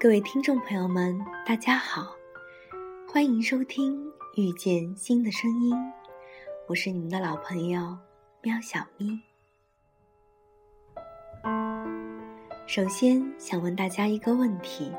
[0.00, 2.14] 各位听众朋友们，大家好，
[3.08, 4.04] 欢迎收听
[4.36, 5.74] 《遇见新的声音》，
[6.66, 7.96] 我是你们的老朋友
[8.42, 9.18] 喵小咪。
[12.66, 14.92] 首先想问大家一个问题：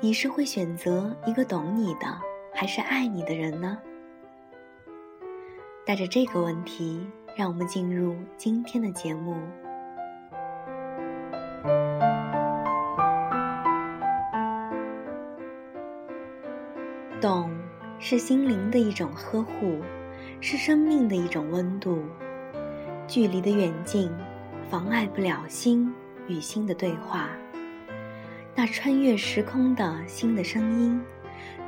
[0.00, 2.18] 你是会选择一个懂你的，
[2.54, 3.78] 还是爱你的人呢？
[5.84, 9.36] 带着这个问题，让我们进入今天的节目。
[17.20, 17.50] 懂，
[17.98, 19.82] 是心灵的一种呵护，
[20.40, 22.02] 是生命的一种温度。
[23.06, 24.10] 距离的远近，
[24.70, 25.92] 妨碍不了心
[26.28, 27.28] 与心的对话。
[28.54, 30.98] 那穿越时空的心的声音，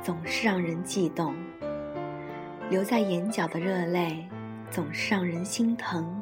[0.01, 1.35] 总是让人悸动。
[2.69, 4.27] 留在眼角的热泪，
[4.71, 6.19] 总是让人心疼。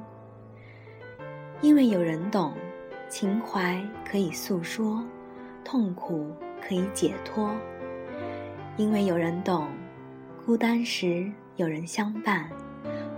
[1.61, 2.53] 因为有人懂，
[3.07, 5.01] 情怀可以诉说，
[5.63, 7.55] 痛苦可以解脱。
[8.77, 9.67] 因为有人懂，
[10.45, 12.49] 孤单时有人相伴，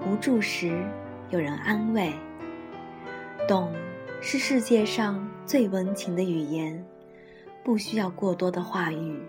[0.05, 0.83] 无助时
[1.29, 2.11] 有人安慰。
[3.47, 3.71] 懂
[4.19, 6.83] 是世界上最温情的语言，
[7.63, 9.21] 不需要过多的话语，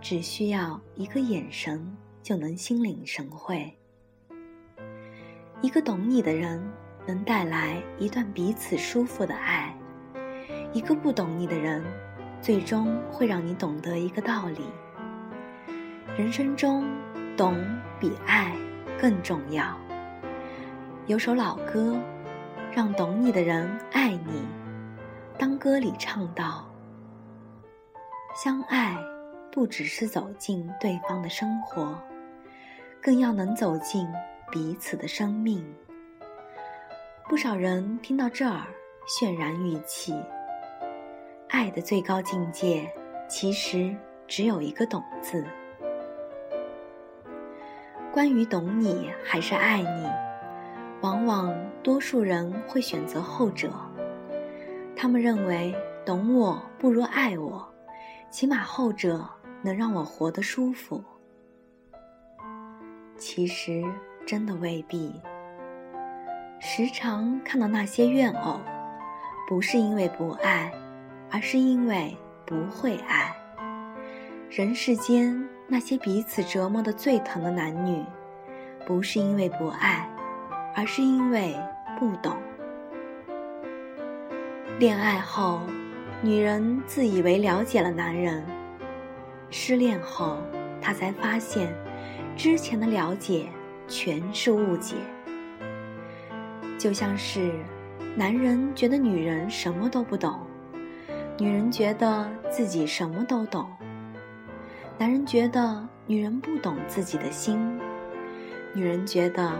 [0.00, 3.72] 只需要一个眼神就能心领神会。
[5.62, 6.62] 一个懂你的人，
[7.06, 9.72] 能带来一段彼此舒服的爱；
[10.72, 11.82] 一个不懂你的人，
[12.40, 14.62] 最终会让你懂得一个道理。
[16.16, 16.84] 人生中，
[17.36, 17.56] 懂
[17.98, 18.56] 比爱
[19.00, 19.76] 更重要。
[21.06, 21.98] 有首老歌，
[22.72, 24.46] 让懂你的人爱你。
[25.36, 26.70] 当歌里唱道
[28.36, 28.96] ：“相爱
[29.50, 31.98] 不只是走进对方的生活，
[33.02, 34.06] 更要能走进
[34.52, 35.66] 彼此的生命。”
[37.28, 38.62] 不少人听到这儿
[39.08, 40.14] 泫然欲泣。
[41.48, 42.88] 爱的最高境界，
[43.28, 43.92] 其实
[44.28, 45.44] 只有一个“懂”字。
[48.14, 50.08] 关于懂你还是爱你，
[51.00, 51.52] 往往
[51.82, 53.72] 多数人会选择后者。
[54.94, 55.74] 他们认为
[56.06, 57.68] 懂我不如爱我，
[58.30, 59.28] 起码后者
[59.62, 61.02] 能让我活得舒服。
[63.16, 63.82] 其实
[64.24, 65.20] 真的未必。
[66.60, 68.60] 时常看到那些怨偶，
[69.48, 70.72] 不是因为不爱，
[71.32, 73.34] 而是因为不会爱。
[74.48, 75.43] 人世间。
[75.74, 78.00] 那些彼此折磨的最疼的男女，
[78.86, 80.08] 不是因为不爱，
[80.72, 81.52] 而是因为
[81.98, 82.36] 不懂。
[84.78, 85.62] 恋爱后，
[86.22, 88.40] 女人自以为了解了男人；
[89.50, 90.36] 失恋后，
[90.80, 91.74] 她才发现，
[92.36, 93.48] 之前的了解
[93.88, 94.94] 全是误解。
[96.78, 97.50] 就像是，
[98.14, 100.38] 男人觉得女人什么都不懂，
[101.36, 103.68] 女人觉得自己什么都懂。
[104.96, 107.58] 男人觉得女人不懂自己的心，
[108.72, 109.52] 女人觉得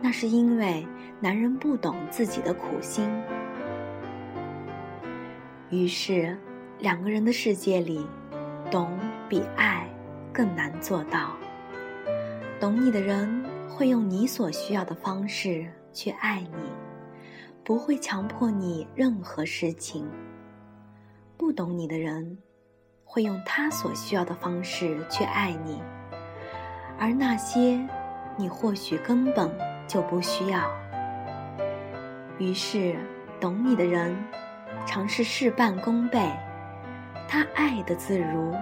[0.00, 0.86] 那是因为
[1.20, 3.06] 男人不懂自己的苦心。
[5.68, 6.36] 于是，
[6.78, 8.06] 两个人的世界里，
[8.70, 8.98] 懂
[9.28, 9.86] 比爱
[10.32, 11.36] 更难做到。
[12.58, 16.70] 懂你的人会用你所需要的方式去爱你，
[17.62, 20.08] 不会强迫你任何事情。
[21.36, 22.38] 不懂你的人。
[23.10, 25.82] 会用他所需要的方式去爱你，
[27.00, 27.82] 而那些
[28.36, 29.50] 你或许根本
[29.86, 30.70] 就不需要。
[32.36, 32.94] 于是，
[33.40, 34.14] 懂你的人
[34.84, 36.30] 尝试事半功倍，
[37.26, 38.54] 他爱的自如，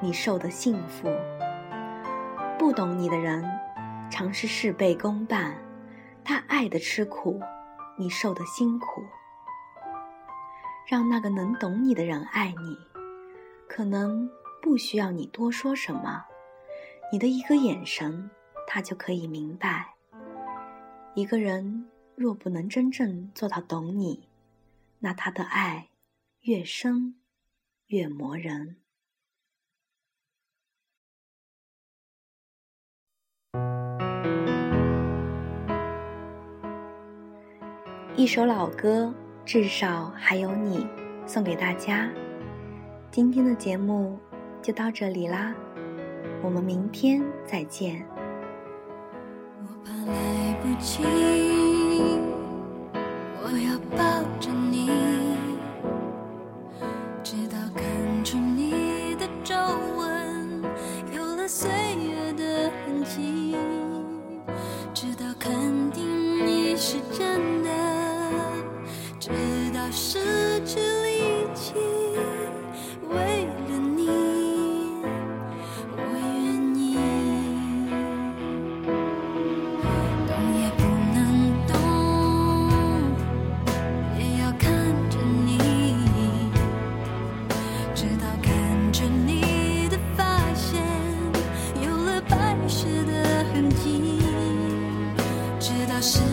[0.00, 1.10] 你受的幸福；
[2.58, 3.44] 不懂你的人
[4.10, 5.54] 尝试事倍功半，
[6.24, 7.38] 他爱的吃苦，
[7.98, 9.04] 你受的辛苦。
[10.86, 12.91] 让那个能懂你的人爱你。
[13.74, 16.22] 可能不需要你多说什么，
[17.10, 18.30] 你的一个眼神，
[18.66, 19.94] 他就可以明白。
[21.14, 24.28] 一个人若不能真正做到懂你，
[24.98, 25.88] 那他的爱
[26.42, 27.14] 越深
[27.86, 28.76] 越磨人。
[38.16, 39.14] 一首老歌，
[39.46, 40.86] 至少还有你，
[41.26, 42.12] 送给大家。
[43.12, 44.18] 今天的节目
[44.62, 45.54] 就到这里啦，
[46.42, 48.02] 我们明天再见。
[49.60, 51.02] 我怕来不及，
[53.36, 54.02] 我要抱
[54.40, 54.88] 着你，
[57.22, 59.54] 直到看出你的皱
[59.94, 60.62] 纹
[61.14, 63.54] 有了岁月的痕迹，
[64.94, 65.52] 直到肯
[65.90, 67.31] 定你是真
[96.02, 96.31] passion.